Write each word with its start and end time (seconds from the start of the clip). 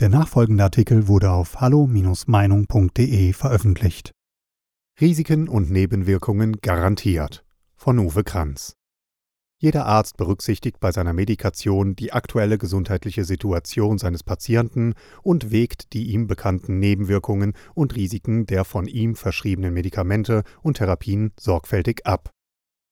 Der 0.00 0.08
nachfolgende 0.08 0.62
Artikel 0.62 1.08
wurde 1.08 1.32
auf 1.32 1.60
hallo-meinung.de 1.60 3.32
veröffentlicht. 3.32 4.12
Risiken 5.00 5.48
und 5.48 5.72
Nebenwirkungen 5.72 6.60
garantiert 6.60 7.44
von 7.74 7.98
Uwe 7.98 8.22
Kranz. 8.22 8.74
Jeder 9.60 9.86
Arzt 9.86 10.16
berücksichtigt 10.16 10.78
bei 10.78 10.92
seiner 10.92 11.12
Medikation 11.12 11.96
die 11.96 12.12
aktuelle 12.12 12.58
gesundheitliche 12.58 13.24
Situation 13.24 13.98
seines 13.98 14.22
Patienten 14.22 14.94
und 15.24 15.50
wägt 15.50 15.92
die 15.92 16.12
ihm 16.12 16.28
bekannten 16.28 16.78
Nebenwirkungen 16.78 17.54
und 17.74 17.96
Risiken 17.96 18.46
der 18.46 18.64
von 18.64 18.86
ihm 18.86 19.16
verschriebenen 19.16 19.74
Medikamente 19.74 20.44
und 20.62 20.76
Therapien 20.76 21.32
sorgfältig 21.40 22.06
ab. 22.06 22.30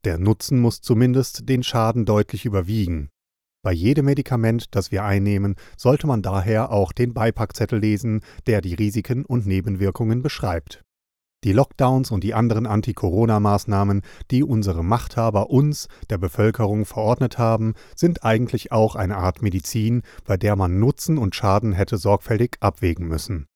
Der 0.02 0.18
Nutzen 0.18 0.58
muss 0.58 0.80
zumindest 0.80 1.48
den 1.48 1.62
Schaden 1.62 2.04
deutlich 2.04 2.46
überwiegen. 2.46 3.10
Bei 3.66 3.72
jedem 3.72 4.04
Medikament, 4.04 4.76
das 4.76 4.92
wir 4.92 5.02
einnehmen, 5.02 5.56
sollte 5.76 6.06
man 6.06 6.22
daher 6.22 6.70
auch 6.70 6.92
den 6.92 7.12
Beipackzettel 7.12 7.80
lesen, 7.80 8.20
der 8.46 8.60
die 8.60 8.74
Risiken 8.74 9.24
und 9.24 9.44
Nebenwirkungen 9.44 10.22
beschreibt. 10.22 10.84
Die 11.42 11.52
Lockdowns 11.52 12.12
und 12.12 12.22
die 12.22 12.32
anderen 12.32 12.68
Anti-Corona-Maßnahmen, 12.68 14.02
die 14.30 14.44
unsere 14.44 14.84
Machthaber 14.84 15.50
uns, 15.50 15.88
der 16.10 16.18
Bevölkerung, 16.18 16.84
verordnet 16.84 17.38
haben, 17.38 17.74
sind 17.96 18.22
eigentlich 18.22 18.70
auch 18.70 18.94
eine 18.94 19.16
Art 19.16 19.42
Medizin, 19.42 20.02
bei 20.24 20.36
der 20.36 20.54
man 20.54 20.78
Nutzen 20.78 21.18
und 21.18 21.34
Schaden 21.34 21.72
hätte 21.72 21.96
sorgfältig 21.98 22.58
abwägen 22.60 23.08
müssen. 23.08 23.46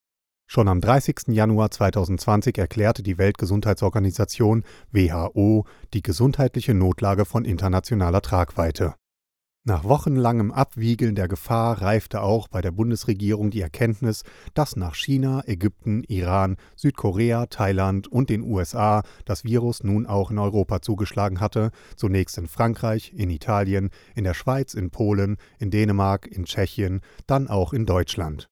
Schon 0.49 0.67
am 0.67 0.81
30. 0.81 1.29
Januar 1.29 1.71
2020 1.71 2.59
erklärte 2.59 3.05
die 3.05 3.17
Weltgesundheitsorganisation 3.17 4.65
WHO 4.91 5.67
die 5.95 6.03
gesundheitliche 6.03 6.75
Notlage 6.75 7.25
von 7.25 7.45
internationaler 7.45 8.23
Tragweite. 8.23 8.97
Nach 9.65 9.85
wochenlangem 9.85 10.53
Abwiegeln 10.53 11.15
der 11.15 11.29
Gefahr 11.29 11.83
reifte 11.83 12.23
auch 12.23 12.49
bei 12.49 12.63
der 12.63 12.71
Bundesregierung 12.71 13.51
die 13.51 13.61
Erkenntnis, 13.61 14.23
dass 14.55 14.75
nach 14.75 14.95
China, 14.95 15.43
Ägypten, 15.47 16.03
Iran, 16.05 16.57
Südkorea, 16.77 17.45
Thailand 17.45 18.09
und 18.09 18.31
den 18.31 18.43
USA 18.43 19.03
das 19.27 19.45
Virus 19.45 19.85
nun 19.85 20.07
auch 20.07 20.31
in 20.31 20.39
Europa 20.39 20.81
zugeschlagen 20.81 21.41
hatte, 21.41 21.73
zunächst 21.95 22.39
in 22.39 22.47
Frankreich, 22.47 23.13
in 23.15 23.29
Italien, 23.29 23.91
in 24.15 24.25
der 24.25 24.33
Schweiz, 24.33 24.73
in 24.73 24.91
Polen, 24.91 25.37
in 25.59 25.71
Dänemark, 25.71 26.27
in 26.27 26.47
Tschechien, 26.47 27.03
dann 27.27 27.47
auch 27.47 27.75
in 27.75 27.85
Deutschland. 27.85 28.49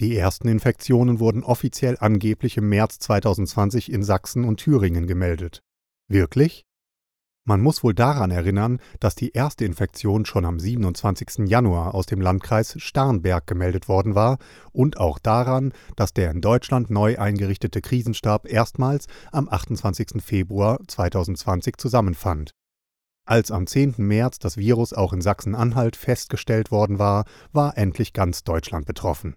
Die 0.00 0.16
ersten 0.16 0.48
Infektionen 0.48 1.20
wurden 1.20 1.44
offiziell 1.44 1.96
angeblich 2.00 2.56
im 2.56 2.68
März 2.68 2.98
2020 2.98 3.92
in 3.92 4.02
Sachsen 4.02 4.42
und 4.44 4.56
Thüringen 4.56 5.06
gemeldet. 5.06 5.62
Wirklich? 6.08 6.66
Man 7.44 7.60
muss 7.60 7.82
wohl 7.82 7.92
daran 7.92 8.30
erinnern, 8.30 8.78
dass 9.00 9.16
die 9.16 9.32
erste 9.32 9.64
Infektion 9.64 10.24
schon 10.24 10.44
am 10.44 10.60
27. 10.60 11.48
Januar 11.48 11.92
aus 11.92 12.06
dem 12.06 12.20
Landkreis 12.20 12.76
Starnberg 12.78 13.48
gemeldet 13.48 13.88
worden 13.88 14.14
war 14.14 14.38
und 14.70 14.98
auch 14.98 15.18
daran, 15.18 15.72
dass 15.96 16.12
der 16.12 16.30
in 16.30 16.40
Deutschland 16.40 16.88
neu 16.90 17.18
eingerichtete 17.18 17.80
Krisenstab 17.80 18.48
erstmals 18.48 19.06
am 19.32 19.48
28. 19.48 20.22
Februar 20.22 20.78
2020 20.86 21.78
zusammenfand. 21.78 22.52
Als 23.24 23.50
am 23.50 23.66
10. 23.66 23.94
März 23.98 24.38
das 24.38 24.56
Virus 24.56 24.92
auch 24.92 25.12
in 25.12 25.20
Sachsen-Anhalt 25.20 25.96
festgestellt 25.96 26.70
worden 26.70 27.00
war, 27.00 27.24
war 27.52 27.76
endlich 27.76 28.12
ganz 28.12 28.44
Deutschland 28.44 28.86
betroffen. 28.86 29.34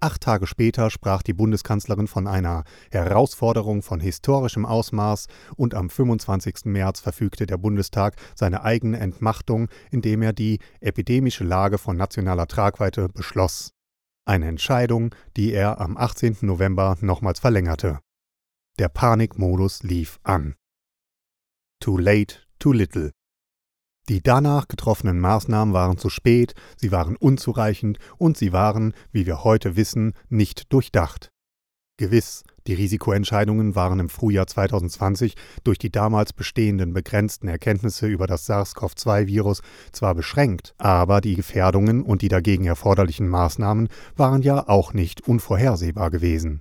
Acht 0.00 0.22
Tage 0.22 0.46
später 0.46 0.90
sprach 0.90 1.22
die 1.22 1.32
Bundeskanzlerin 1.32 2.06
von 2.06 2.28
einer 2.28 2.62
Herausforderung 2.92 3.82
von 3.82 3.98
historischem 3.98 4.64
Ausmaß 4.64 5.26
und 5.56 5.74
am 5.74 5.90
25. 5.90 6.66
März 6.66 7.00
verfügte 7.00 7.46
der 7.46 7.56
Bundestag 7.56 8.14
seine 8.36 8.62
eigene 8.62 9.00
Entmachtung, 9.00 9.68
indem 9.90 10.22
er 10.22 10.32
die 10.32 10.60
epidemische 10.80 11.42
Lage 11.42 11.78
von 11.78 11.96
nationaler 11.96 12.46
Tragweite 12.46 13.08
beschloss. 13.08 13.72
Eine 14.24 14.46
Entscheidung, 14.46 15.14
die 15.36 15.52
er 15.52 15.80
am 15.80 15.96
18. 15.96 16.38
November 16.42 16.96
nochmals 17.00 17.40
verlängerte. 17.40 17.98
Der 18.78 18.88
Panikmodus 18.88 19.82
lief 19.82 20.20
an. 20.22 20.54
Too 21.80 21.98
late, 21.98 22.36
too 22.60 22.72
little. 22.72 23.10
Die 24.08 24.22
danach 24.22 24.68
getroffenen 24.68 25.20
Maßnahmen 25.20 25.74
waren 25.74 25.98
zu 25.98 26.08
spät, 26.08 26.54
sie 26.76 26.92
waren 26.92 27.14
unzureichend 27.16 27.98
und 28.16 28.38
sie 28.38 28.52
waren, 28.52 28.94
wie 29.12 29.26
wir 29.26 29.44
heute 29.44 29.76
wissen, 29.76 30.14
nicht 30.30 30.72
durchdacht. 30.72 31.30
Gewiss, 31.98 32.44
die 32.66 32.74
Risikoentscheidungen 32.74 33.74
waren 33.74 33.98
im 33.98 34.08
Frühjahr 34.08 34.46
2020 34.46 35.34
durch 35.64 35.78
die 35.78 35.90
damals 35.90 36.32
bestehenden 36.32 36.92
begrenzten 36.92 37.48
Erkenntnisse 37.48 38.06
über 38.06 38.26
das 38.26 38.46
SARS-CoV-2-Virus 38.46 39.62
zwar 39.92 40.14
beschränkt, 40.14 40.74
aber 40.78 41.20
die 41.20 41.34
Gefährdungen 41.34 42.02
und 42.02 42.22
die 42.22 42.28
dagegen 42.28 42.64
erforderlichen 42.64 43.28
Maßnahmen 43.28 43.88
waren 44.16 44.42
ja 44.42 44.68
auch 44.68 44.94
nicht 44.94 45.26
unvorhersehbar 45.26 46.10
gewesen. 46.10 46.60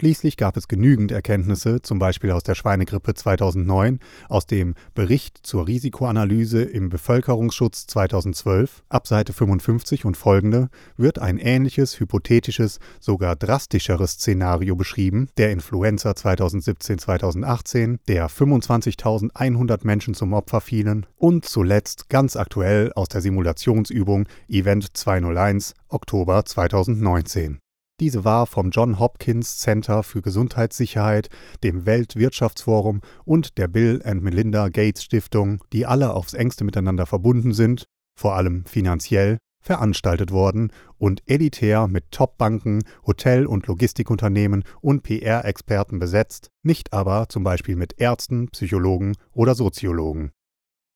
Schließlich 0.00 0.38
gab 0.38 0.56
es 0.56 0.66
genügend 0.66 1.12
Erkenntnisse, 1.12 1.82
zum 1.82 1.98
Beispiel 1.98 2.30
aus 2.30 2.42
der 2.42 2.54
Schweinegrippe 2.54 3.12
2009, 3.12 3.98
aus 4.30 4.46
dem 4.46 4.74
Bericht 4.94 5.38
zur 5.42 5.66
Risikoanalyse 5.66 6.62
im 6.62 6.88
Bevölkerungsschutz 6.88 7.86
2012, 7.86 8.82
ab 8.88 9.06
Seite 9.06 9.34
55 9.34 10.06
und 10.06 10.16
folgende, 10.16 10.70
wird 10.96 11.18
ein 11.18 11.36
ähnliches, 11.36 12.00
hypothetisches, 12.00 12.78
sogar 12.98 13.36
drastischeres 13.36 14.12
Szenario 14.12 14.74
beschrieben, 14.74 15.28
der 15.36 15.50
Influenza 15.50 16.12
2017-2018, 16.12 17.98
der 18.08 18.30
25.100 18.30 19.80
Menschen 19.82 20.14
zum 20.14 20.32
Opfer 20.32 20.62
fielen 20.62 21.04
und 21.16 21.44
zuletzt 21.44 22.08
ganz 22.08 22.36
aktuell 22.36 22.90
aus 22.94 23.08
der 23.08 23.20
Simulationsübung 23.20 24.28
Event 24.48 24.96
201 24.96 25.74
Oktober 25.88 26.44
2019. 26.46 27.58
Diese 28.00 28.24
war 28.24 28.46
vom 28.46 28.70
John 28.70 28.98
Hopkins 28.98 29.58
Center 29.58 30.02
für 30.02 30.22
Gesundheitssicherheit, 30.22 31.28
dem 31.62 31.84
Weltwirtschaftsforum 31.84 33.02
und 33.26 33.58
der 33.58 33.68
Bill 33.68 34.00
and 34.02 34.22
Melinda 34.22 34.70
Gates 34.70 35.04
Stiftung, 35.04 35.62
die 35.74 35.84
alle 35.84 36.14
aufs 36.14 36.32
engste 36.32 36.64
miteinander 36.64 37.04
verbunden 37.04 37.52
sind, 37.52 37.84
vor 38.18 38.36
allem 38.36 38.64
finanziell, 38.64 39.36
veranstaltet 39.62 40.32
worden 40.32 40.72
und 40.96 41.22
elitär 41.26 41.88
mit 41.88 42.10
Top-Banken, 42.10 42.82
Hotel- 43.06 43.46
und 43.46 43.66
Logistikunternehmen 43.66 44.64
und 44.80 45.02
PR-Experten 45.02 45.98
besetzt, 45.98 46.48
nicht 46.62 46.94
aber 46.94 47.28
zum 47.28 47.44
Beispiel 47.44 47.76
mit 47.76 48.00
Ärzten, 48.00 48.48
Psychologen 48.48 49.14
oder 49.32 49.54
Soziologen. 49.54 50.32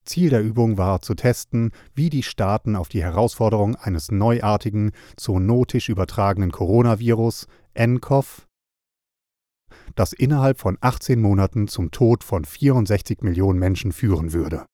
Ziel 0.04 0.30
der 0.30 0.42
Übung 0.42 0.78
war 0.78 1.00
zu 1.00 1.14
testen, 1.14 1.70
wie 1.94 2.10
die 2.10 2.22
Staaten 2.22 2.76
auf 2.76 2.88
die 2.88 3.02
Herausforderung 3.02 3.76
eines 3.76 4.10
neuartigen, 4.10 4.92
zoonotisch 5.16 5.88
übertragenen 5.88 6.52
Coronavirus 6.52 7.46
nCoV, 7.74 8.46
das 9.94 10.12
innerhalb 10.12 10.58
von 10.58 10.78
18 10.80 11.20
Monaten 11.20 11.68
zum 11.68 11.90
Tod 11.90 12.24
von 12.24 12.44
64 12.44 13.22
Millionen 13.22 13.58
Menschen 13.58 13.92
führen 13.92 14.32
würde. 14.32 14.66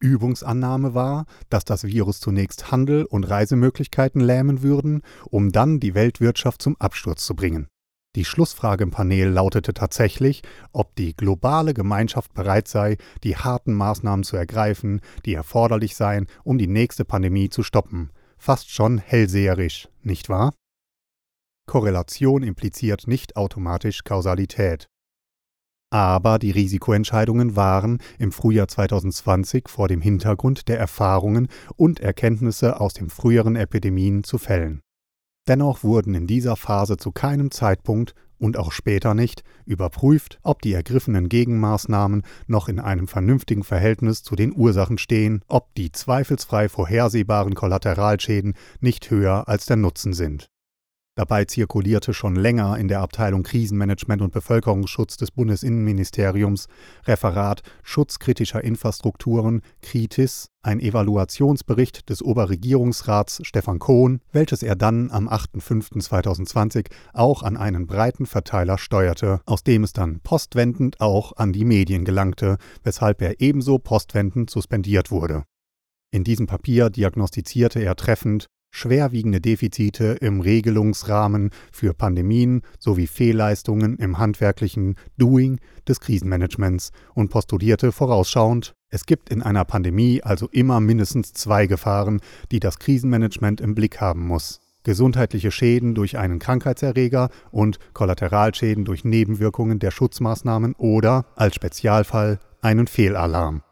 Übungsannahme 0.00 0.94
war, 0.94 1.26
dass 1.48 1.64
das 1.64 1.84
Virus 1.84 2.20
zunächst 2.20 2.72
Handel 2.72 3.04
und 3.04 3.24
Reisemöglichkeiten 3.24 4.20
lähmen 4.20 4.62
würden, 4.62 5.02
um 5.30 5.52
dann 5.52 5.78
die 5.78 5.94
Weltwirtschaft 5.94 6.60
zum 6.60 6.76
Absturz 6.80 7.24
zu 7.24 7.36
bringen. 7.36 7.68
Die 8.14 8.26
Schlussfrage 8.26 8.84
im 8.84 8.90
Panel 8.90 9.30
lautete 9.30 9.72
tatsächlich, 9.72 10.42
ob 10.72 10.94
die 10.96 11.16
globale 11.16 11.72
Gemeinschaft 11.72 12.34
bereit 12.34 12.68
sei, 12.68 12.98
die 13.24 13.36
harten 13.36 13.72
Maßnahmen 13.72 14.22
zu 14.22 14.36
ergreifen, 14.36 15.00
die 15.24 15.32
erforderlich 15.32 15.96
seien, 15.96 16.26
um 16.44 16.58
die 16.58 16.66
nächste 16.66 17.06
Pandemie 17.06 17.48
zu 17.48 17.62
stoppen. 17.62 18.10
Fast 18.36 18.70
schon 18.70 18.98
hellseherisch, 18.98 19.88
nicht 20.02 20.28
wahr? 20.28 20.52
Korrelation 21.66 22.42
impliziert 22.42 23.06
nicht 23.06 23.36
automatisch 23.36 24.04
Kausalität. 24.04 24.88
Aber 25.90 26.38
die 26.38 26.50
Risikoentscheidungen 26.50 27.56
waren 27.56 27.98
im 28.18 28.32
Frühjahr 28.32 28.68
2020 28.68 29.68
vor 29.68 29.88
dem 29.88 30.02
Hintergrund 30.02 30.68
der 30.68 30.78
Erfahrungen 30.78 31.48
und 31.76 32.00
Erkenntnisse 32.00 32.80
aus 32.80 32.92
den 32.94 33.08
früheren 33.08 33.56
Epidemien 33.56 34.24
zu 34.24 34.38
fällen. 34.38 34.82
Dennoch 35.48 35.82
wurden 35.82 36.14
in 36.14 36.26
dieser 36.26 36.56
Phase 36.56 36.96
zu 36.96 37.10
keinem 37.10 37.50
Zeitpunkt 37.50 38.14
und 38.38 38.56
auch 38.56 38.72
später 38.72 39.14
nicht 39.14 39.42
überprüft, 39.64 40.38
ob 40.42 40.62
die 40.62 40.72
ergriffenen 40.72 41.28
Gegenmaßnahmen 41.28 42.22
noch 42.46 42.68
in 42.68 42.80
einem 42.80 43.08
vernünftigen 43.08 43.64
Verhältnis 43.64 44.22
zu 44.22 44.36
den 44.36 44.54
Ursachen 44.54 44.98
stehen, 44.98 45.42
ob 45.48 45.74
die 45.74 45.92
zweifelsfrei 45.92 46.68
vorhersehbaren 46.68 47.54
Kollateralschäden 47.54 48.54
nicht 48.80 49.10
höher 49.10 49.48
als 49.48 49.66
der 49.66 49.76
Nutzen 49.76 50.12
sind 50.12 50.48
Dabei 51.14 51.44
zirkulierte 51.44 52.14
schon 52.14 52.36
länger 52.36 52.78
in 52.78 52.88
der 52.88 53.00
Abteilung 53.00 53.42
Krisenmanagement 53.42 54.22
und 54.22 54.32
Bevölkerungsschutz 54.32 55.18
des 55.18 55.30
Bundesinnenministeriums 55.30 56.68
Referat 57.04 57.60
Schutz 57.82 58.18
kritischer 58.18 58.64
Infrastrukturen 58.64 59.60
Kritis 59.82 60.48
ein 60.62 60.80
Evaluationsbericht 60.80 62.08
des 62.08 62.22
Oberregierungsrats 62.22 63.40
Stefan 63.42 63.78
Kohn, 63.78 64.20
welches 64.32 64.62
er 64.62 64.74
dann 64.74 65.10
am 65.10 65.28
8.5.2020 65.28 66.86
auch 67.12 67.42
an 67.42 67.58
einen 67.58 67.86
breiten 67.86 68.24
Verteiler 68.24 68.78
steuerte, 68.78 69.42
aus 69.44 69.64
dem 69.64 69.84
es 69.84 69.92
dann 69.92 70.20
postwendend 70.20 71.02
auch 71.02 71.36
an 71.36 71.52
die 71.52 71.66
Medien 71.66 72.06
gelangte, 72.06 72.56
weshalb 72.84 73.20
er 73.20 73.38
ebenso 73.40 73.78
postwendend 73.78 74.48
suspendiert 74.48 75.10
wurde. 75.10 75.44
In 76.10 76.24
diesem 76.24 76.46
Papier 76.46 76.88
diagnostizierte 76.88 77.80
er 77.80 77.96
treffend 77.96 78.46
schwerwiegende 78.72 79.40
Defizite 79.40 80.16
im 80.20 80.40
Regelungsrahmen 80.40 81.50
für 81.70 81.94
Pandemien 81.94 82.62
sowie 82.80 83.06
Fehlleistungen 83.06 83.96
im 83.98 84.18
handwerklichen 84.18 84.96
Doing 85.16 85.60
des 85.86 86.00
Krisenmanagements 86.00 86.90
und 87.14 87.28
postulierte 87.28 87.92
vorausschauend, 87.92 88.74
es 88.88 89.06
gibt 89.06 89.30
in 89.30 89.42
einer 89.42 89.64
Pandemie 89.64 90.22
also 90.22 90.48
immer 90.50 90.80
mindestens 90.80 91.32
zwei 91.32 91.66
Gefahren, 91.66 92.20
die 92.50 92.60
das 92.60 92.78
Krisenmanagement 92.78 93.60
im 93.60 93.74
Blick 93.74 94.00
haben 94.00 94.26
muss. 94.26 94.60
Gesundheitliche 94.82 95.50
Schäden 95.50 95.94
durch 95.94 96.18
einen 96.18 96.38
Krankheitserreger 96.38 97.30
und 97.52 97.78
Kollateralschäden 97.94 98.84
durch 98.84 99.04
Nebenwirkungen 99.04 99.78
der 99.78 99.92
Schutzmaßnahmen 99.92 100.74
oder, 100.74 101.26
als 101.36 101.54
Spezialfall, 101.54 102.40
einen 102.60 102.86
Fehlalarm. 102.86 103.62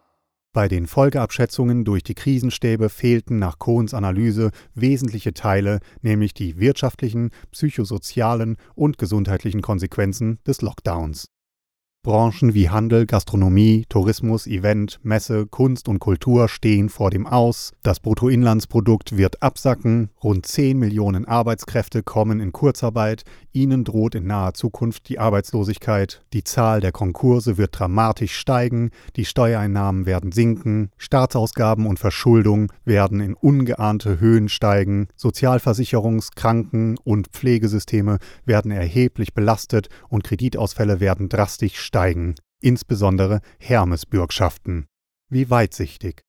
Bei 0.53 0.67
den 0.67 0.89
Folgeabschätzungen 0.89 1.85
durch 1.85 2.03
die 2.03 2.15
Krisenstäbe 2.15 2.89
fehlten 2.89 3.39
nach 3.39 3.61
Kohns 3.61 3.95
Analyse 3.95 4.51
wesentliche 4.75 5.33
Teile, 5.33 5.79
nämlich 6.03 6.35
die 6.35 6.59
wirtschaftlichen, 6.59 7.31
psychosozialen 7.53 8.57
und 8.75 8.99
gesundheitlichen 8.99 9.63
Konsequenzen 9.63 10.41
des 10.45 10.61
Lockdowns 10.61 11.29
Branchen 12.03 12.55
wie 12.55 12.71
Handel, 12.71 13.05
Gastronomie, 13.05 13.85
Tourismus, 13.91 14.47
Event, 14.47 15.01
Messe, 15.03 15.45
Kunst 15.45 15.87
und 15.87 15.99
Kultur 15.99 16.49
stehen 16.49 16.89
vor 16.89 17.11
dem 17.11 17.27
Aus, 17.27 17.73
das 17.83 18.01
Bruttoinlandsprodukt 18.01 19.19
wird 19.19 19.43
absacken, 19.43 20.09
rund 20.25 20.47
10 20.47 20.79
Millionen 20.79 21.27
Arbeitskräfte 21.27 22.03
kommen 22.03 22.41
in 22.41 22.53
Kurzarbeit, 22.53 23.25
ihnen 23.53 23.85
droht 23.85 24.15
in 24.15 24.27
naher 24.27 24.55
Zukunft 24.55 25.11
die 25.11 25.19
Arbeitslosigkeit, 25.19 26.25
die 26.33 26.43
Zahl 26.43 26.81
der 26.81 26.93
Konkurse 26.93 27.59
wird 27.59 27.79
dramatisch 27.79 28.35
steigen, 28.35 28.93
die 29.17 29.27
Steuereinnahmen 29.27 30.07
werden 30.07 30.33
sinken, 30.33 30.93
Staatsausgaben 30.97 31.85
und 31.85 31.99
Verschuldung 31.99 32.73
werden 32.87 33.21
in 33.21 33.35
ungeahnte 33.35 34.21
Höhen 34.21 34.49
steigen, 34.49 35.09
Sozialversicherungs-, 35.19 36.31
Kranken- 36.35 36.97
und 37.05 37.29
Pflegesysteme 37.29 38.21
werden 38.47 38.71
erheblich 38.71 39.35
belastet 39.35 39.91
und 40.09 40.25
Kreditausfälle 40.25 41.01
werden 41.01 41.29
drastisch 41.29 41.90
steigen 41.91 42.37
insbesondere 42.63 43.41
Hermes-Bürgschaften. 43.59 44.87
Wie 45.29 45.51
weitsichtig. 45.51 46.23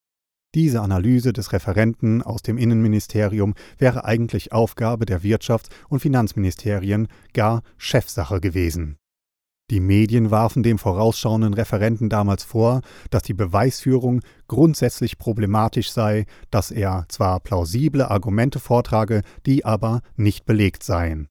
Diese 0.56 0.82
Analyse 0.82 1.34
des 1.34 1.54
Referenten 1.54 2.24
aus 2.24 2.42
dem 2.42 2.58
Innenministerium 2.58 3.54
wäre 3.78 4.04
eigentlich 4.06 4.52
Aufgabe 4.52 5.06
der 5.06 5.22
Wirtschafts- 5.22 5.70
und 5.88 6.00
Finanzministerien, 6.00 7.08
gar 7.34 7.62
Chefsache 7.78 8.42
gewesen. 8.42 8.98
Die 9.70 9.80
Medien 9.80 10.32
warfen 10.32 10.64
dem 10.64 10.80
vorausschauenden 10.80 11.54
Referenten 11.54 12.10
damals 12.10 12.44
vor, 12.44 12.82
dass 13.12 13.22
die 13.22 13.36
Beweisführung 13.36 14.22
grundsätzlich 14.48 15.20
problematisch 15.20 15.92
sei, 15.92 16.26
dass 16.50 16.72
er 16.72 17.06
zwar 17.08 17.40
plausible 17.40 18.10
Argumente 18.10 18.60
vortrage, 18.60 19.22
die 19.46 19.64
aber 19.64 20.02
nicht 20.16 20.46
belegt 20.46 20.84
seien. 20.84 21.28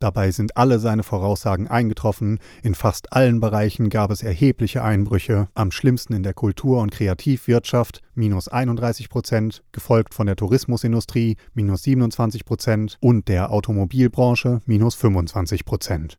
Dabei 0.00 0.30
sind 0.30 0.56
alle 0.56 0.78
seine 0.78 1.02
Voraussagen 1.02 1.66
eingetroffen, 1.66 2.38
in 2.62 2.76
fast 2.76 3.12
allen 3.12 3.40
Bereichen 3.40 3.88
gab 3.90 4.12
es 4.12 4.22
erhebliche 4.22 4.84
Einbrüche, 4.84 5.48
am 5.54 5.72
schlimmsten 5.72 6.12
in 6.12 6.22
der 6.22 6.34
Kultur- 6.34 6.80
und 6.80 6.92
Kreativwirtschaft 6.92 8.00
minus 8.14 8.46
31 8.46 9.08
Prozent, 9.08 9.64
gefolgt 9.72 10.14
von 10.14 10.28
der 10.28 10.36
Tourismusindustrie 10.36 11.36
minus 11.52 11.82
27 11.82 12.44
Prozent 12.44 12.96
und 13.00 13.26
der 13.26 13.50
Automobilbranche 13.50 14.60
minus 14.66 14.94
25 14.94 15.64
Prozent. 15.64 16.16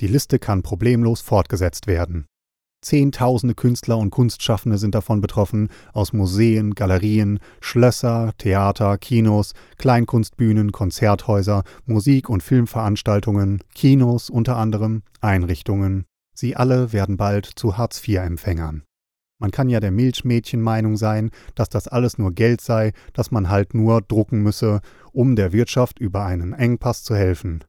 Die 0.00 0.08
Liste 0.08 0.40
kann 0.40 0.62
problemlos 0.62 1.20
fortgesetzt 1.20 1.86
werden. 1.86 2.26
Zehntausende 2.82 3.54
Künstler 3.54 3.98
und 3.98 4.10
Kunstschaffende 4.10 4.78
sind 4.78 4.94
davon 4.94 5.20
betroffen, 5.20 5.68
aus 5.92 6.14
Museen, 6.14 6.74
Galerien, 6.74 7.38
Schlösser, 7.60 8.32
Theater, 8.38 8.96
Kinos, 8.96 9.52
Kleinkunstbühnen, 9.76 10.72
Konzerthäuser, 10.72 11.62
Musik- 11.84 12.30
und 12.30 12.42
Filmveranstaltungen, 12.42 13.62
Kinos 13.74 14.30
unter 14.30 14.56
anderem, 14.56 15.02
Einrichtungen. 15.20 16.06
Sie 16.34 16.56
alle 16.56 16.94
werden 16.94 17.18
bald 17.18 17.44
zu 17.44 17.76
Hartz-IV-Empfängern. 17.76 18.84
Man 19.38 19.50
kann 19.50 19.68
ja 19.68 19.80
der 19.80 19.90
Milchmädchen-Meinung 19.90 20.96
sein, 20.96 21.30
dass 21.54 21.68
das 21.68 21.86
alles 21.86 22.16
nur 22.16 22.32
Geld 22.32 22.62
sei, 22.62 22.92
das 23.12 23.30
man 23.30 23.50
halt 23.50 23.74
nur 23.74 24.00
drucken 24.00 24.42
müsse, 24.42 24.80
um 25.12 25.36
der 25.36 25.52
Wirtschaft 25.52 25.98
über 25.98 26.24
einen 26.24 26.54
Engpass 26.54 27.04
zu 27.04 27.14
helfen. 27.14 27.64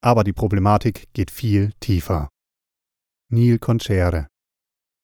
Aber 0.00 0.22
die 0.24 0.32
Problematik 0.32 1.08
geht 1.14 1.30
viel 1.32 1.72
tiefer. 1.80 2.28
Neil 3.28 3.58
Conchere 3.58 4.26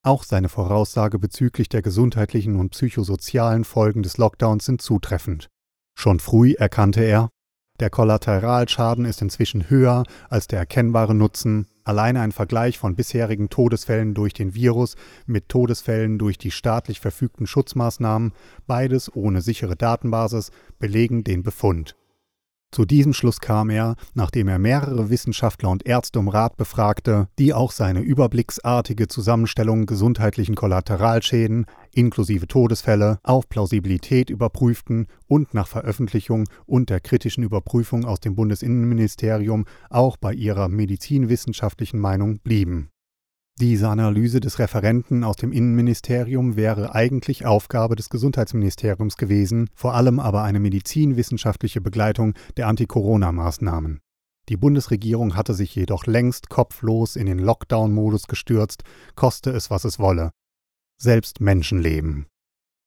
auch 0.08 0.25
seine 0.25 0.49
Voraussage 0.49 1.19
bezüglich 1.19 1.69
der 1.69 1.82
gesundheitlichen 1.82 2.56
und 2.56 2.70
psychosozialen 2.70 3.64
Folgen 3.64 4.02
des 4.02 4.16
Lockdowns 4.16 4.64
sind 4.64 4.81
zutreffend. 4.81 5.49
Schon 5.94 6.19
früh 6.19 6.55
erkannte 6.55 7.02
er, 7.02 7.28
der 7.81 7.90
Kollateralschaden 7.90 9.05
ist 9.05 9.22
inzwischen 9.22 9.70
höher 9.70 10.02
als 10.28 10.49
der 10.49 10.58
erkennbare 10.58 11.14
Nutzen. 11.14 11.69
Alleine 11.84 12.20
ein 12.20 12.32
Vergleich 12.32 12.78
von 12.78 12.96
bisherigen 12.96 13.50
Todesfällen 13.50 14.14
durch 14.14 14.32
den 14.32 14.55
Virus 14.55 14.96
mit 15.26 15.49
Todesfällen 15.49 16.19
durch 16.19 16.38
die 16.38 16.50
staatlich 16.50 17.00
verfügten 17.00 17.46
Schutzmaßnahmen, 17.46 18.32
beides 18.66 19.14
ohne 19.14 19.43
sichere 19.43 19.76
Datenbasis, 19.76 20.50
belegen 20.81 21.22
den 21.22 21.44
Befund. 21.44 21.97
Zu 22.70 22.84
diesem 22.84 23.14
Schluss 23.14 23.40
kam 23.40 23.70
er, 23.70 23.96
nachdem 24.14 24.46
er 24.46 24.58
mehrere 24.58 25.08
Wissenschaftler 25.08 25.70
und 25.70 25.86
Ärzte 25.86 26.18
um 26.18 26.28
Rat 26.28 26.56
befragte, 26.56 27.28
die 27.38 27.54
auch 27.54 27.72
seine 27.72 28.00
überblicksartige 28.00 29.08
Zusammenstellung 29.08 29.86
gesundheitlichen 29.86 30.54
Kollateralschäden 30.54 31.64
inklusive 31.92 32.46
Todesfälle 32.46 33.18
auf 33.22 33.48
Plausibilität 33.48 34.28
überprüften 34.28 35.06
und 35.26 35.54
nach 35.54 35.66
Veröffentlichung 35.66 36.44
und 36.66 36.90
der 36.90 37.00
kritischen 37.00 37.42
Überprüfung 37.42 38.04
aus 38.04 38.20
dem 38.20 38.34
Bundesinnenministerium 38.34 39.64
auch 39.88 40.18
bei 40.18 40.34
ihrer 40.34 40.68
medizinwissenschaftlichen 40.68 41.98
Meinung 41.98 42.38
blieben 42.40 42.90
diese 43.60 43.88
Analyse 43.88 44.38
des 44.40 44.58
Referenten 44.58 45.25
aus 45.25 45.37
dem 45.37 45.52
Innenministerium 45.52 46.56
wäre 46.56 46.94
eigentlich 46.94 47.44
Aufgabe 47.44 47.96
des 47.96 48.08
Gesundheitsministeriums 48.08 49.16
gewesen, 49.16 49.69
vor 49.75 49.94
allem 49.94 50.20
aber 50.20 50.44
eine 50.44 50.60
medizinwissenschaftliche 50.60 51.81
Begleitung 51.81 52.34
der 52.56 52.69
Anti-Corona-Maßnahmen. 52.69 54.00
Die 54.49 54.56
Bundesregierung 54.56 55.37
hatte 55.37 55.55
sich 55.55 55.75
jedoch 55.75 56.06
längst 56.06 56.49
kopflos 56.49 57.16
in 57.16 57.26
den 57.26 57.38
Lockdown-Modus 57.38 58.28
gestürzt, 58.28 58.84
koste 59.14 59.50
es, 59.50 59.70
was 59.70 59.84
es 59.84 59.99
wolle. 59.99 60.31
Selbst 61.00 61.40
Menschenleben. 61.40 62.26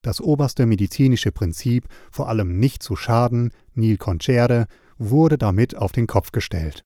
Das 0.03 0.21
oberste 0.21 0.65
medizinische 0.65 1.31
Prinzip, 1.31 1.87
vor 2.11 2.29
allem 2.29 2.59
nicht 2.59 2.81
zu 2.81 2.95
schaden, 2.95 3.51
Nil 3.75 3.97
Concere, 3.97 4.65
wurde 4.97 5.37
damit 5.37 5.75
auf 5.75 5.91
den 5.91 6.07
Kopf 6.07 6.31
gestellt. 6.31 6.83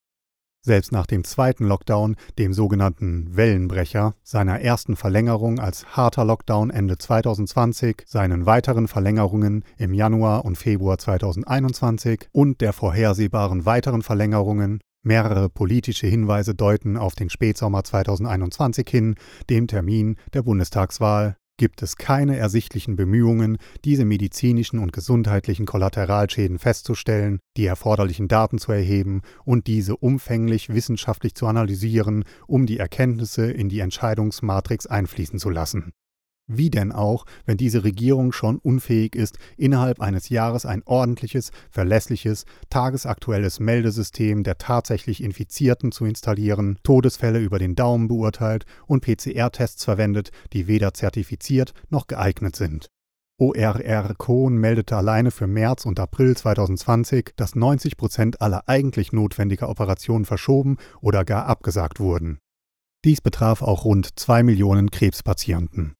Selbst 0.66 0.92
nach 0.92 1.06
dem 1.06 1.24
zweiten 1.24 1.66
Lockdown, 1.68 2.16
dem 2.40 2.52
sogenannten 2.52 3.38
Wellenbrecher, 3.38 4.16
seiner 4.24 4.62
ersten 4.62 4.96
Verlängerung 4.96 5.60
als 5.60 5.86
harter 5.96 6.26
Lockdown 6.26 6.72
Ende 6.72 6.98
2020, 6.98 8.02
seinen 8.08 8.48
weiteren 8.48 8.88
Verlängerungen 8.88 9.64
im 9.78 9.94
Januar 9.94 10.44
und 10.44 10.58
Februar 10.58 10.98
2021 10.98 12.30
und 12.32 12.62
der 12.62 12.74
vorhersehbaren 12.74 13.68
weiteren 13.68 14.02
Verlängerungen, 14.02 14.80
mehrere 15.04 15.50
politische 15.50 16.08
Hinweise 16.08 16.56
deuten 16.56 16.98
auf 16.98 17.14
den 17.14 17.30
Spätsommer 17.30 17.84
2021 17.84 18.90
hin, 18.90 19.18
dem 19.52 19.68
Termin 19.68 20.16
der 20.34 20.42
Bundestagswahl, 20.42 21.38
gibt 21.58 21.82
es 21.82 21.96
keine 21.96 22.38
ersichtlichen 22.38 22.96
Bemühungen, 22.96 23.58
diese 23.84 24.06
medizinischen 24.06 24.80
und 24.80 24.94
gesundheitlichen 24.94 25.66
Kollateralschäden 25.66 26.60
festzustellen, 26.60 27.40
die 27.58 27.66
erforderlichen 27.66 28.28
Daten 28.28 28.58
zu 28.58 28.72
erheben 28.72 29.22
und 29.44 29.68
diese 29.68 29.96
umfänglich 29.96 30.70
wissenschaftlich 30.70 31.36
zu 31.36 31.48
analysieren, 31.48 32.24
um 32.48 32.66
die 32.66 32.80
Erkenntnisse 32.80 33.52
in 33.52 33.70
die 33.70 33.80
Entscheidungsmatrix 33.80 34.88
einfließen 34.88 35.40
zu 35.40 35.50
lassen. 35.50 35.94
Wie 36.48 36.70
denn 36.70 36.92
auch, 36.92 37.26
wenn 37.46 37.58
diese 37.58 37.84
Regierung 37.84 38.32
schon 38.32 38.60
unfähig 38.60 39.16
ist, 39.16 39.40
innerhalb 39.58 40.00
eines 40.00 40.30
Jahres 40.30 40.66
ein 40.66 40.84
ordentliches, 40.86 41.52
verlässliches, 41.72 42.46
tagesaktuelles 42.70 43.60
Meldesystem 43.60 44.44
der 44.44 44.60
tatsächlich 44.60 45.24
Infizierten 45.24 45.92
zu 45.92 46.06
installieren, 46.06 46.78
Todesfälle 46.84 47.40
über 47.40 47.58
den 47.58 47.76
Daumen 47.76 48.08
beurteilt 48.08 48.66
und 48.86 49.04
PCR-Tests 49.04 49.84
verwendet, 49.84 50.30
die 50.54 50.68
weder 50.68 50.94
zertifiziert 50.94 51.74
noch 51.90 52.06
geeignet 52.06 52.56
sind. 52.56 52.90
ORR 53.38 54.14
Cohn 54.18 54.56
meldete 54.56 54.96
alleine 54.96 55.32
für 55.32 55.48
März 55.48 55.86
und 55.86 56.00
April 56.00 56.38
2020, 56.38 57.34
dass 57.36 57.56
90 57.56 57.98
Prozent 57.98 58.42
aller 58.42 58.64
eigentlich 58.68 59.12
notwendiger 59.12 59.68
Operationen 59.68 60.26
verschoben 60.26 60.78
oder 61.02 61.26
gar 61.26 61.48
abgesagt 61.48 62.00
wurden. 62.00 62.38
Dies 63.04 63.20
betraf 63.20 63.62
auch 63.62 63.84
rund 63.84 64.18
zwei 64.18 64.42
Millionen 64.42 64.90
Krebspatienten. 64.90 65.96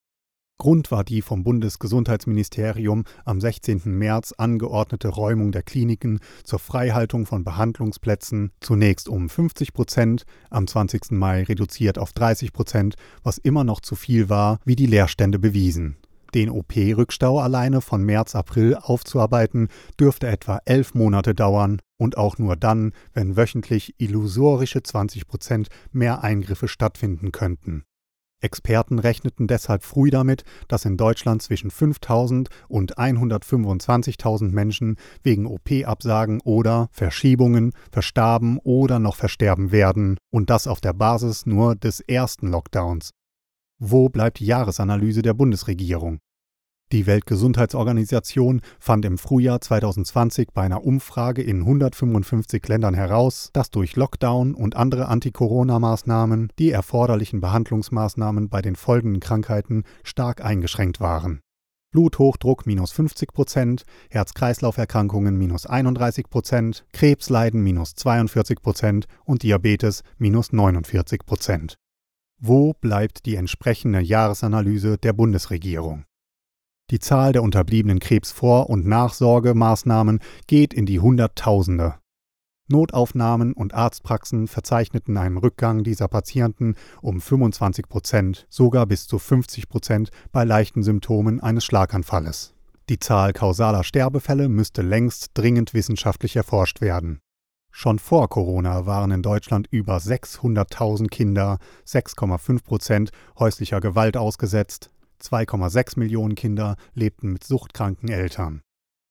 Grund 0.58 0.90
war 0.90 1.04
die 1.04 1.22
vom 1.22 1.44
Bundesgesundheitsministerium 1.44 3.04
am 3.26 3.42
16. 3.42 3.82
März 3.86 4.34
angeordnete 4.38 5.10
Räumung 5.10 5.52
der 5.52 5.64
Kliniken 5.64 6.20
zur 6.44 6.60
Freihaltung 6.60 7.26
von 7.26 7.44
Behandlungsplätzen 7.44 8.52
zunächst 8.62 9.10
um 9.10 9.30
50 9.30 9.74
Prozent, 9.74 10.24
am 10.50 10.66
20. 10.66 11.12
Mai 11.12 11.44
reduziert 11.44 12.00
auf 12.00 12.14
30 12.14 12.54
Prozent, 12.54 12.96
was 13.22 13.38
immer 13.38 13.66
noch 13.66 13.82
zu 13.82 13.96
viel 13.96 14.30
war, 14.30 14.60
wie 14.64 14.78
die 14.78 14.88
Leerstände 14.88 15.40
bewiesen. 15.40 15.98
Den 16.34 16.50
OP-Rückstau 16.50 17.40
alleine 17.40 17.82
von 17.82 18.04
März, 18.04 18.34
April 18.34 18.76
aufzuarbeiten, 18.76 19.68
dürfte 20.00 20.28
etwa 20.28 20.60
elf 20.66 20.94
Monate 20.94 21.36
dauern 21.36 21.82
und 21.98 22.18
auch 22.18 22.38
nur 22.38 22.56
dann, 22.56 22.94
wenn 23.14 23.38
wöchentlich 23.38 23.96
illusorische 23.98 24.84
20 24.84 25.28
Prozent 25.28 25.68
mehr 25.92 26.24
Eingriffe 26.24 26.68
stattfinden 26.68 27.32
könnten. 27.32 27.84
Experten 28.46 29.00
rechneten 29.00 29.48
deshalb 29.48 29.84
früh 29.84 30.10
damit, 30.10 30.44
dass 30.70 30.86
in 30.86 30.96
Deutschland 30.96 31.42
zwischen 31.42 31.72
5000 31.72 32.50
und 32.70 32.98
125.000 32.98 34.52
Menschen 34.52 34.96
wegen 35.24 35.46
OP-Absagen 35.46 36.40
oder 36.42 36.88
Verschiebungen 36.92 37.74
verstarben 37.92 38.60
oder 38.64 39.00
noch 39.00 39.18
versterben 39.18 39.72
werden, 39.72 40.18
und 40.32 40.50
das 40.50 40.68
auf 40.68 40.80
der 40.80 40.94
Basis 40.94 41.46
nur 41.46 41.76
des 41.76 42.00
ersten 42.00 42.48
Lockdowns. 42.48 43.12
Wo 43.80 44.08
bleibt 44.08 44.40
die 44.40 44.46
Jahresanalyse 44.46 45.22
der 45.22 45.34
Bundesregierung? 45.34 46.20
Die 46.92 47.08
Weltgesundheitsorganisation 47.08 48.62
fand 48.80 49.06
im 49.06 49.18
Frühjahr 49.18 49.60
2020 49.60 50.50
bei 50.54 50.62
einer 50.62 50.84
Umfrage 50.84 51.42
in 51.42 51.62
155 51.62 52.68
Ländern 52.68 52.94
heraus, 52.94 53.50
dass 53.54 53.72
durch 53.72 53.96
Lockdown 53.96 54.54
und 54.54 54.76
andere 54.76 55.08
Anti-Corona-Maßnahmen 55.08 56.50
die 56.60 56.70
erforderlichen 56.70 57.42
Behandlungsmaßnahmen 57.42 58.50
bei 58.50 58.62
den 58.62 58.76
folgenden 58.76 59.20
Krankheiten 59.20 59.84
stark 60.04 60.46
eingeschränkt 60.46 61.00
waren. 61.00 61.42
Bluthochdruck 61.92 62.68
minus 62.68 62.92
50 62.92 63.34
Prozent, 63.34 63.84
Herz-Kreislauf-Erkrankungen 64.12 65.38
minus 65.38 65.66
31 65.66 66.30
Prozent, 66.30 66.86
Krebsleiden 66.94 67.64
minus 67.64 67.96
42 67.96 68.62
Prozent 68.62 69.06
und 69.24 69.42
Diabetes 69.42 70.04
minus 70.20 70.54
49 70.54 71.26
Prozent. 71.26 71.76
Wo 72.40 72.74
bleibt 72.74 73.26
die 73.26 73.38
entsprechende 73.38 74.02
Jahresanalyse 74.02 74.98
der 75.00 75.14
Bundesregierung? 75.14 76.04
Die 76.92 77.00
Zahl 77.00 77.34
der 77.34 77.42
unterbliebenen 77.42 78.00
Krebsvor- 78.00 78.70
und 78.70 78.86
Nachsorgemaßnahmen 78.86 80.20
geht 80.46 80.74
in 80.74 80.86
die 80.86 81.00
Hunderttausende. 81.00 81.96
Notaufnahmen 82.68 83.54
und 83.54 83.74
Arztpraxen 83.74 84.48
verzeichneten 84.48 85.18
einen 85.18 85.38
Rückgang 85.38 85.84
dieser 85.84 86.08
Patienten 86.08 86.76
um 87.02 87.22
25 87.22 87.88
Prozent, 87.88 88.46
sogar 88.50 88.86
bis 88.86 89.08
zu 89.08 89.18
50 89.18 89.68
Prozent 89.68 90.10
bei 90.32 90.44
leichten 90.44 90.84
Symptomen 90.84 91.40
eines 91.40 91.66
Schlaganfalles. 91.66 92.54
Die 92.90 93.00
Zahl 93.00 93.34
kausaler 93.34 93.84
Sterbefälle 93.84 94.48
müsste 94.48 94.84
längst 94.84 95.32
dringend 95.34 95.74
wissenschaftlich 95.74 96.36
erforscht 96.36 96.82
werden. 96.82 97.20
Schon 97.72 98.00
vor 98.00 98.30
Corona 98.30 98.86
waren 98.86 99.12
in 99.12 99.22
Deutschland 99.22 99.68
über 99.70 99.98
600.000 99.98 101.10
Kinder, 101.10 101.58
6,5 101.86 102.64
Prozent 102.64 103.12
häuslicher 103.38 103.82
Gewalt 103.82 104.18
ausgesetzt, 104.18 104.92
2,6 105.22 106.00
Millionen 106.00 106.36
Kinder 106.36 106.76
lebten 106.94 107.32
mit 107.32 107.44
suchtkranken 107.44 108.10
Eltern. 108.10 108.62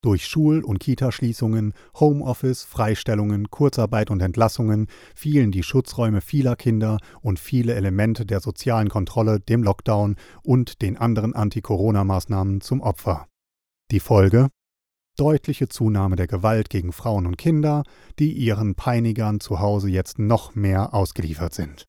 Durch 0.05 0.27
Schul- 0.27 0.63
und 0.63 0.81
Kitaschließungen, 0.81 1.73
Homeoffice, 1.99 2.63
Freistellungen, 2.63 3.49
Kurzarbeit 3.49 4.11
und 4.11 4.21
Entlassungen 4.21 4.89
fielen 5.15 5.51
die 5.51 5.63
Schutzräume 5.63 6.21
vieler 6.21 6.57
Kinder 6.57 6.99
und 7.23 7.39
viele 7.39 7.73
Elemente 7.75 8.27
der 8.27 8.41
sozialen 8.41 8.91
Kontrolle 8.91 9.41
dem 9.41 9.63
Lockdown 9.63 10.17
und 10.43 10.83
den 10.83 10.99
anderen 10.99 11.35
Anti-Corona-Maßnahmen 11.35 12.61
zum 12.61 12.83
Opfer. 12.83 13.29
Die 13.91 14.01
Folge? 14.01 14.51
Deutliche 15.17 15.69
Zunahme 15.69 16.17
der 16.17 16.27
Gewalt 16.27 16.69
gegen 16.69 16.93
Frauen 16.93 17.25
und 17.25 17.39
Kinder, 17.39 17.83
die 18.19 18.33
ihren 18.35 18.75
Peinigern 18.75 19.41
zu 19.41 19.61
Hause 19.61 19.89
jetzt 19.89 20.19
noch 20.19 20.55
mehr 20.55 20.93
ausgeliefert 20.93 21.55
sind. 21.55 21.87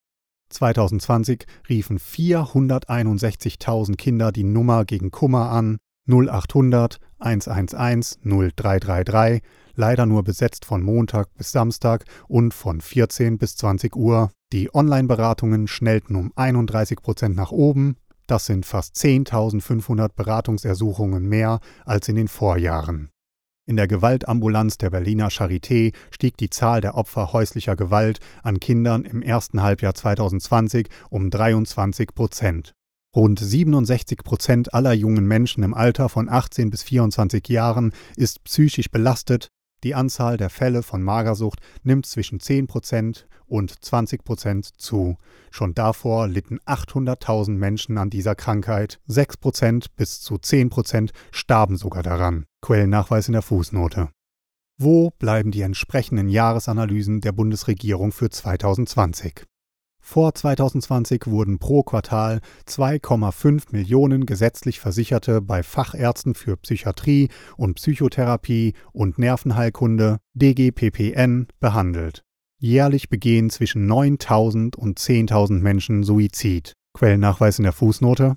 2020 0.56 1.46
riefen 1.70 2.00
461.000 2.00 3.96
Kinder 3.96 4.32
die 4.32 4.44
Nummer 4.44 4.86
gegen 4.86 5.12
Kummer 5.12 5.52
an 5.52 5.78
0800 6.08 7.00
111 7.20 8.18
0333, 8.24 9.42
leider 9.76 10.06
nur 10.06 10.24
besetzt 10.24 10.66
von 10.66 10.82
Montag 10.82 11.34
bis 11.36 11.52
Samstag 11.52 12.06
und 12.28 12.54
von 12.54 12.82
14 12.82 13.38
bis 13.38 13.56
20 13.56 13.96
Uhr. 13.96 14.32
Die 14.54 14.74
Online-Beratungen 14.74 15.68
schnellten 15.68 16.16
um 16.16 16.32
31 16.36 17.02
Prozent 17.02 17.36
nach 17.36 17.52
oben. 17.52 17.98
Das 18.28 18.46
sind 18.46 18.66
fast 18.66 18.96
10.500 18.96 20.10
Beratungsersuchungen 20.16 21.28
mehr 21.28 21.60
als 21.86 22.10
in 22.10 22.16
den 22.16 22.28
Vorjahren. 22.28 23.10
In 23.68 23.78
der 23.78 23.88
Gewaltambulanz 23.88 24.78
der 24.78 24.92
Berliner 24.92 25.30
Charité 25.30 25.92
stieg 26.12 26.38
die 26.38 26.52
Zahl 26.52 26.82
der 26.82 26.94
Opfer 26.94 27.34
häuslicher 27.34 27.76
Gewalt 27.76 28.20
an 28.44 28.60
Kindern 28.60 29.06
im 29.06 29.24
ersten 29.24 29.64
Halbjahr 29.64 29.96
2020 29.96 30.88
um 31.10 31.32
23 31.32 32.14
Prozent. 32.14 32.76
Rund 33.16 33.40
67 33.40 34.20
Prozent 34.24 34.76
aller 34.76 34.94
jungen 34.94 35.26
Menschen 35.26 35.64
im 35.64 35.74
Alter 35.74 36.10
von 36.10 36.30
18 36.30 36.70
bis 36.70 36.84
24 36.84 37.48
Jahren 37.50 37.92
ist 38.16 38.44
psychisch 38.44 38.92
belastet, 38.92 39.48
die 39.84 39.96
Anzahl 39.96 40.38
der 40.38 40.50
Fälle 40.50 40.84
von 40.84 41.04
Magersucht 41.04 41.60
nimmt 41.84 42.06
zwischen 42.06 42.40
10% 42.40 43.26
und 43.48 43.72
20% 43.72 44.72
zu. 44.78 45.18
Schon 45.52 45.74
davor 45.74 46.28
litten 46.28 46.60
800.000 46.66 47.52
Menschen 47.52 47.98
an 47.98 48.10
dieser 48.10 48.36
Krankheit. 48.36 49.00
6% 49.08 49.88
bis 49.96 50.22
zu 50.22 50.36
10% 50.36 51.12
starben 51.32 51.78
sogar 51.78 52.04
daran. 52.04 52.46
Quellennachweis 52.62 53.28
in 53.28 53.34
der 53.34 53.42
Fußnote. 53.42 54.10
Wo 54.78 55.12
bleiben 55.12 55.52
die 55.52 55.62
entsprechenden 55.62 56.28
Jahresanalysen 56.28 57.22
der 57.22 57.32
Bundesregierung 57.32 58.12
für 58.12 58.30
2020? 58.30 59.46
Vor 60.08 60.36
2020 60.36 61.26
wurden 61.26 61.58
pro 61.58 61.82
Quartal 61.82 62.40
2,5 62.68 63.72
Millionen 63.72 64.28
gesetzlich 64.28 64.80
Versicherte 64.80 65.42
bei 65.42 65.64
Fachärzten 65.64 66.36
für 66.36 66.58
Psychiatrie 66.58 67.30
und 67.58 67.74
Psychotherapie 67.74 68.76
und 68.94 69.18
Nervenheilkunde 69.18 70.20
DGPPN 70.36 71.48
behandelt. 71.60 72.22
Jährlich 72.62 73.10
begehen 73.10 73.50
zwischen 73.50 73.92
9.000 73.92 74.76
und 74.76 75.00
10.000 75.00 75.60
Menschen 75.62 76.04
Suizid. 76.04 76.74
Quellennachweis 76.94 77.58
in 77.58 77.64
der 77.64 77.74
Fußnote. 77.74 78.36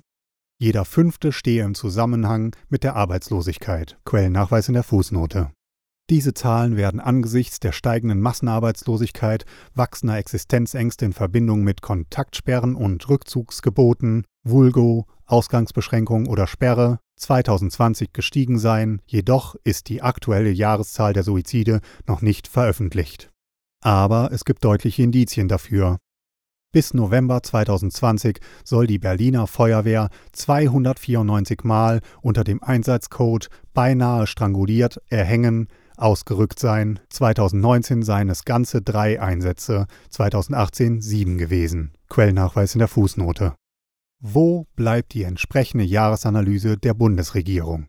Jeder 0.57 0.85
fünfte 0.85 1.31
stehe 1.31 1.63
im 1.63 1.75
Zusammenhang 1.75 2.55
mit 2.69 2.83
der 2.83 2.95
Arbeitslosigkeit. 2.95 3.99
Quellennachweis 4.05 4.69
in 4.69 4.73
der 4.73 4.83
Fußnote. 4.83 5.51
Diese 6.09 6.33
Zahlen 6.33 6.75
werden 6.75 6.99
angesichts 6.99 7.59
der 7.59 7.71
steigenden 7.71 8.19
Massenarbeitslosigkeit, 8.19 9.45
wachsender 9.75 10.17
Existenzängste 10.17 11.05
in 11.05 11.13
Verbindung 11.13 11.63
mit 11.63 11.83
Kontaktsperren 11.83 12.73
und 12.73 13.07
Rückzugsgeboten, 13.09 14.25
Vulgo, 14.43 15.05
Ausgangsbeschränkung 15.27 16.25
oder 16.25 16.47
Sperre 16.47 16.99
2020 17.17 18.11
gestiegen 18.11 18.57
sein, 18.57 19.01
jedoch 19.05 19.55
ist 19.63 19.87
die 19.89 20.01
aktuelle 20.01 20.49
Jahreszahl 20.49 21.13
der 21.13 21.21
Suizide 21.21 21.79
noch 22.07 22.23
nicht 22.23 22.47
veröffentlicht. 22.47 23.29
Aber 23.83 24.31
es 24.31 24.45
gibt 24.45 24.65
deutliche 24.65 25.03
Indizien 25.03 25.47
dafür. 25.47 25.99
Bis 26.71 26.93
November 26.93 27.43
2020 27.43 28.39
soll 28.63 28.87
die 28.87 28.99
Berliner 28.99 29.47
Feuerwehr 29.47 30.09
294 30.33 31.63
Mal 31.63 32.01
unter 32.21 32.43
dem 32.43 32.63
Einsatzcode 32.63 33.49
beinahe 33.73 34.27
stranguliert, 34.27 35.01
erhängen, 35.07 35.67
ausgerückt 36.01 36.59
sein. 36.59 36.99
2019 37.09 38.03
seien 38.03 38.29
es 38.29 38.45
ganze 38.45 38.81
drei 38.81 39.21
Einsätze, 39.21 39.87
2018 40.09 41.01
sieben 41.01 41.37
gewesen. 41.37 41.93
Quellnachweis 42.09 42.73
in 42.75 42.79
der 42.79 42.87
Fußnote. 42.87 43.53
Wo 44.21 44.65
bleibt 44.75 45.13
die 45.13 45.23
entsprechende 45.23 45.85
Jahresanalyse 45.85 46.77
der 46.77 46.93
Bundesregierung? 46.93 47.87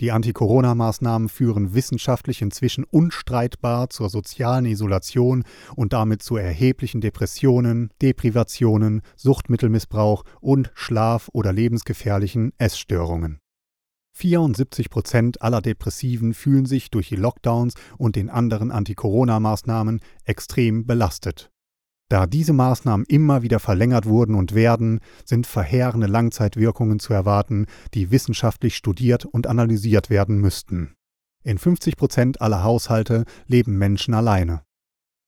Die 0.00 0.12
Anti-Corona-Maßnahmen 0.12 1.30
führen 1.30 1.72
wissenschaftlich 1.72 2.42
inzwischen 2.42 2.84
unstreitbar 2.84 3.88
zur 3.88 4.10
sozialen 4.10 4.66
Isolation 4.66 5.44
und 5.74 5.94
damit 5.94 6.22
zu 6.22 6.36
erheblichen 6.36 7.00
Depressionen, 7.00 7.90
Deprivationen, 8.02 9.00
Suchtmittelmissbrauch 9.16 10.24
und 10.42 10.70
schlaf- 10.74 11.30
oder 11.32 11.52
lebensgefährlichen 11.52 12.52
Essstörungen. 12.58 13.40
74 14.16 14.88
Prozent 14.88 15.42
aller 15.42 15.60
Depressiven 15.60 16.32
fühlen 16.32 16.64
sich 16.64 16.90
durch 16.90 17.10
die 17.10 17.16
Lockdowns 17.16 17.74
und 17.98 18.16
den 18.16 18.30
anderen 18.30 18.70
Anti-Corona-Maßnahmen 18.70 20.00
extrem 20.24 20.86
belastet. 20.86 21.50
Da 22.08 22.26
diese 22.26 22.54
Maßnahmen 22.54 23.04
immer 23.08 23.42
wieder 23.42 23.58
verlängert 23.58 24.06
wurden 24.06 24.34
und 24.34 24.54
werden, 24.54 25.00
sind 25.26 25.46
verheerende 25.46 26.06
Langzeitwirkungen 26.06 26.98
zu 26.98 27.12
erwarten, 27.12 27.66
die 27.92 28.10
wissenschaftlich 28.10 28.76
studiert 28.76 29.26
und 29.26 29.46
analysiert 29.46 30.08
werden 30.08 30.40
müssten. 30.40 30.94
In 31.44 31.58
50 31.58 31.96
Prozent 31.98 32.40
aller 32.40 32.64
Haushalte 32.64 33.24
leben 33.46 33.76
Menschen 33.76 34.14
alleine. 34.14 34.62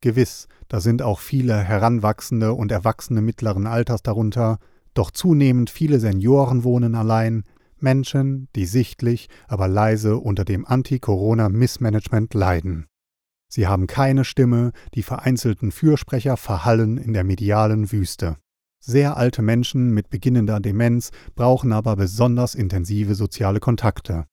Gewiss, 0.00 0.48
da 0.68 0.80
sind 0.80 1.02
auch 1.02 1.20
viele 1.20 1.58
Heranwachsende 1.58 2.54
und 2.54 2.72
Erwachsene 2.72 3.20
mittleren 3.20 3.66
Alters 3.66 4.02
darunter, 4.02 4.58
doch 4.94 5.10
zunehmend 5.10 5.68
viele 5.68 6.00
Senioren 6.00 6.64
wohnen 6.64 6.94
allein, 6.94 7.44
Menschen, 7.82 8.48
die 8.54 8.66
sichtlich, 8.66 9.28
aber 9.46 9.68
leise 9.68 10.16
unter 10.18 10.44
dem 10.44 10.66
Anti-Corona-Missmanagement 10.66 12.34
leiden. 12.34 12.86
Sie 13.50 13.66
haben 13.66 13.86
keine 13.86 14.24
Stimme, 14.24 14.72
die 14.94 15.02
vereinzelten 15.02 15.72
Fürsprecher 15.72 16.36
verhallen 16.36 16.98
in 16.98 17.12
der 17.12 17.24
medialen 17.24 17.90
Wüste. 17.90 18.36
Sehr 18.80 19.16
alte 19.16 19.42
Menschen 19.42 19.90
mit 19.90 20.10
beginnender 20.10 20.60
Demenz 20.60 21.10
brauchen 21.34 21.72
aber 21.72 21.96
besonders 21.96 22.54
intensive 22.54 23.14
soziale 23.14 23.58
Kontakte. 23.58 24.26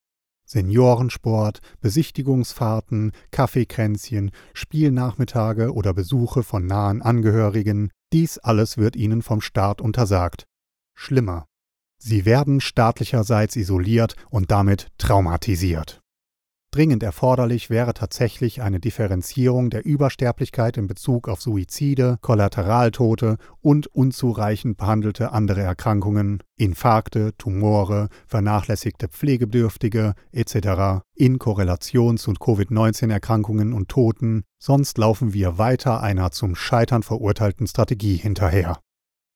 Seniorensport, 0.45 1.59
Besichtigungsfahrten, 1.81 3.13
Kaffeekränzchen, 3.31 4.29
Spielnachmittage 4.53 5.73
oder 5.73 5.93
Besuche 5.93 6.43
von 6.43 6.67
nahen 6.67 7.01
Angehörigen, 7.01 7.89
dies 8.13 8.37
alles 8.37 8.77
wird 8.77 8.95
ihnen 8.95 9.23
vom 9.23 9.41
Staat 9.41 9.81
untersagt. 9.81 10.45
Schlimmer. 10.93 11.47
Sie 11.97 12.25
werden 12.25 12.61
staatlicherseits 12.61 13.55
isoliert 13.55 14.15
und 14.29 14.51
damit 14.51 14.87
traumatisiert. 14.97 16.01
Dringend 16.75 17.03
erforderlich 17.03 17.69
wäre 17.69 17.93
tatsächlich 17.93 18.61
eine 18.61 18.81
Differenzierung 18.81 19.69
der 19.69 19.85
Übersterblichkeit 19.85 20.75
in 20.75 20.87
Bezug 20.87 21.29
auf 21.29 21.41
Suizide, 21.41 22.17
Kollateraltote 22.19 23.37
und 23.61 23.87
unzureichend 23.87 24.75
behandelte 24.75 25.31
andere 25.31 25.61
Erkrankungen, 25.61 26.43
Infarkte, 26.57 27.31
Tumore, 27.37 28.09
vernachlässigte 28.27 29.07
Pflegebedürftige 29.07 30.15
etc. 30.33 31.05
in 31.13 31.39
Korrelation 31.39 32.17
zu 32.17 32.33
Covid-19-Erkrankungen 32.33 33.71
und 33.71 33.87
Toten, 33.87 34.43
sonst 34.61 34.97
laufen 34.97 35.31
wir 35.31 35.57
weiter 35.57 36.03
einer 36.03 36.31
zum 36.31 36.55
Scheitern 36.55 37.03
verurteilten 37.03 37.67
Strategie 37.67 38.17
hinterher. 38.17 38.79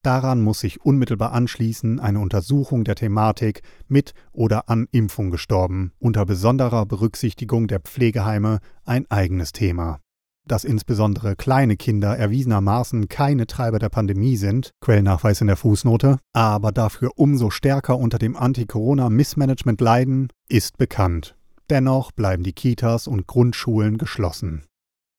Daran 0.01 0.41
muss 0.41 0.61
sich 0.61 0.79
unmittelbar 0.85 1.33
anschließen 1.33 1.99
eine 1.99 2.19
Untersuchung 2.19 2.85
der 2.85 2.95
Thematik 2.95 3.61
mit 3.89 4.13
oder 4.31 4.69
an 4.69 4.87
Impfung 4.91 5.29
gestorben, 5.29 5.91
unter 5.99 6.25
besonderer 6.25 6.85
Berücksichtigung 6.85 7.67
der 7.67 7.81
Pflegeheime 7.81 8.59
ein 8.85 9.05
eigenes 9.11 9.51
Thema. 9.51 9.99
Dass 10.47 10.63
insbesondere 10.63 11.35
kleine 11.35 11.75
Kinder 11.75 12.17
erwiesenermaßen 12.17 13.09
keine 13.09 13.45
Treiber 13.45 13.77
der 13.77 13.89
Pandemie 13.89 14.37
sind, 14.37 14.71
Quellnachweis 14.79 15.41
in 15.41 15.47
der 15.47 15.57
Fußnote, 15.57 16.17
aber 16.33 16.71
dafür 16.71 17.11
umso 17.17 17.49
stärker 17.49 17.97
unter 17.97 18.17
dem 18.17 18.37
Anti-Corona-Missmanagement 18.37 19.81
leiden, 19.81 20.29
ist 20.47 20.77
bekannt. 20.77 21.35
Dennoch 21.69 22.11
bleiben 22.13 22.43
die 22.43 22.53
Kitas 22.53 23.05
und 23.05 23.27
Grundschulen 23.27 23.97
geschlossen. 23.97 24.63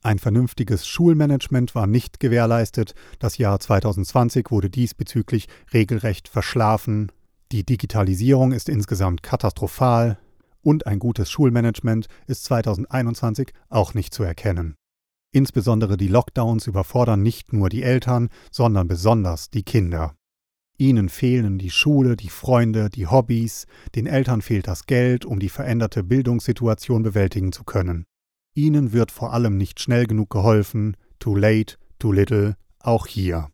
Ein 0.02 0.18
vernünftiges 0.18 0.86
Schulmanagement 0.86 1.74
war 1.74 1.86
nicht 1.86 2.20
gewährleistet, 2.20 2.94
das 3.18 3.36
Jahr 3.36 3.60
2020 3.60 4.50
wurde 4.50 4.70
diesbezüglich 4.70 5.46
regelrecht 5.74 6.28
verschlafen, 6.28 7.12
die 7.52 7.64
Digitalisierung 7.64 8.52
ist 8.52 8.68
insgesamt 8.68 9.24
katastrophal 9.24 10.18
und 10.62 10.86
ein 10.86 11.00
gutes 11.00 11.30
Schulmanagement 11.30 12.06
ist 12.28 12.44
2021 12.44 13.52
auch 13.68 13.92
nicht 13.92 14.14
zu 14.14 14.22
erkennen. 14.22 14.76
Insbesondere 15.32 15.96
die 15.96 16.08
Lockdowns 16.08 16.66
überfordern 16.66 17.22
nicht 17.22 17.52
nur 17.52 17.68
die 17.68 17.82
Eltern, 17.82 18.28
sondern 18.50 18.88
besonders 18.88 19.50
die 19.50 19.64
Kinder. 19.64 20.14
Ihnen 20.78 21.08
fehlen 21.08 21.58
die 21.58 21.70
Schule, 21.70 22.16
die 22.16 22.30
Freunde, 22.30 22.88
die 22.88 23.06
Hobbys, 23.06 23.66
den 23.94 24.06
Eltern 24.06 24.42
fehlt 24.42 24.66
das 24.66 24.86
Geld, 24.86 25.24
um 25.24 25.40
die 25.40 25.50
veränderte 25.50 26.02
Bildungssituation 26.04 27.02
bewältigen 27.02 27.52
zu 27.52 27.64
können. 27.64 28.06
Ihnen 28.54 28.92
wird 28.92 29.10
vor 29.12 29.32
allem 29.32 29.56
nicht 29.56 29.80
schnell 29.80 30.06
genug 30.06 30.30
geholfen, 30.30 30.96
too 31.18 31.36
late, 31.36 31.76
too 31.98 32.12
little, 32.12 32.56
auch 32.80 33.06
hier. 33.06 33.48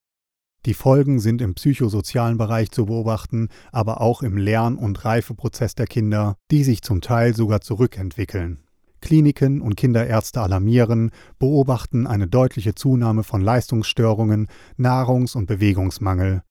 Die 0.64 0.74
Folgen 0.74 1.20
sind 1.20 1.42
im 1.42 1.54
psychosozialen 1.54 2.38
Bereich 2.38 2.70
zu 2.70 2.86
beobachten, 2.86 3.48
aber 3.72 4.00
auch 4.00 4.22
im 4.22 4.36
Lern- 4.36 4.76
und 4.76 5.04
Reifeprozess 5.04 5.74
der 5.74 5.86
Kinder, 5.86 6.36
die 6.50 6.64
sich 6.64 6.82
zum 6.82 7.00
Teil 7.00 7.36
sogar 7.36 7.60
zurückentwickeln. 7.60 8.64
Kliniken 9.00 9.60
und 9.60 9.76
Kinderärzte 9.76 10.40
alarmieren, 10.40 11.10
beobachten 11.38 12.06
eine 12.06 12.26
deutliche 12.26 12.74
Zunahme 12.74 13.22
von 13.22 13.40
Leistungsstörungen, 13.40 14.48
Nahrungs- 14.76 15.36
und 15.36 15.46
Bewegungsmangel, 15.46 16.42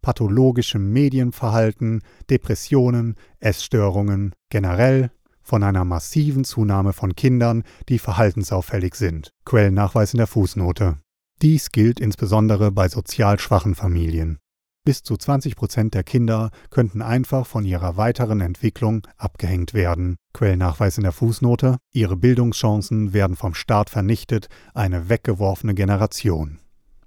pathologischem 0.00 0.90
Medienverhalten, 0.92 2.02
Depressionen, 2.30 3.16
Essstörungen, 3.40 4.34
generell 4.48 5.10
von 5.48 5.62
einer 5.62 5.84
massiven 5.84 6.44
Zunahme 6.44 6.92
von 6.92 7.16
Kindern, 7.16 7.64
die 7.88 7.98
verhaltensauffällig 7.98 8.94
sind. 8.94 9.32
Quellennachweis 9.46 10.12
in 10.12 10.18
der 10.18 10.26
Fußnote. 10.26 10.98
Dies 11.40 11.72
gilt 11.72 12.00
insbesondere 12.00 12.70
bei 12.70 12.88
sozial 12.88 13.38
schwachen 13.38 13.74
Familien. 13.74 14.38
Bis 14.84 15.02
zu 15.02 15.16
20 15.16 15.56
Prozent 15.56 15.94
der 15.94 16.02
Kinder 16.02 16.50
könnten 16.70 17.02
einfach 17.02 17.46
von 17.46 17.64
ihrer 17.64 17.96
weiteren 17.96 18.40
Entwicklung 18.40 19.06
abgehängt 19.16 19.74
werden. 19.74 20.16
Quellennachweis 20.34 20.98
in 20.98 21.04
der 21.04 21.12
Fußnote. 21.12 21.76
Ihre 21.92 22.16
Bildungschancen 22.16 23.12
werden 23.12 23.36
vom 23.36 23.54
Staat 23.54 23.90
vernichtet, 23.90 24.48
eine 24.74 25.08
weggeworfene 25.08 25.74
Generation. 25.74 26.58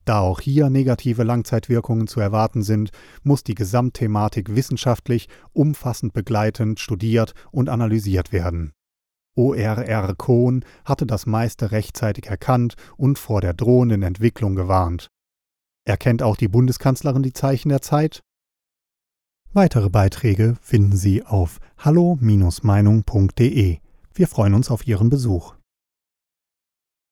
Da 0.06 0.20
auch 0.20 0.40
hier 0.40 0.70
negative 0.70 1.24
Langzeitwirkungen 1.24 2.08
zu 2.08 2.20
erwarten 2.20 2.64
sind, 2.64 2.92
muss 3.24 3.44
die 3.44 3.56
Gesamtthematik 3.56 4.56
wissenschaftlich 4.56 5.28
umfassend 5.54 6.14
begleitend 6.14 6.80
studiert 6.80 7.34
und 7.52 7.70
analysiert 7.70 8.32
werden. 8.32 8.74
ORR 9.36 10.14
Kohn 10.16 10.66
hatte 10.84 11.06
das 11.06 11.26
meiste 11.26 11.72
rechtzeitig 11.72 12.28
erkannt 12.28 12.76
und 12.98 13.18
vor 13.18 13.42
der 13.42 13.54
drohenden 13.54 14.04
Entwicklung 14.04 14.56
gewarnt. 14.56 15.08
Erkennt 15.86 16.22
auch 16.22 16.36
die 16.36 16.50
Bundeskanzlerin 16.50 17.24
die 17.24 17.34
Zeichen 17.34 17.70
der 17.70 17.82
Zeit? 17.82 18.22
Weitere 19.54 19.90
Beiträge 19.90 20.56
finden 20.62 20.96
Sie 20.96 21.26
auf 21.26 21.60
hallo-meinung.de. 21.78 23.78
Wir 24.14 24.28
freuen 24.28 24.54
uns 24.54 24.70
auf 24.70 24.88
Ihren 24.88 25.10
Besuch. 25.10 25.56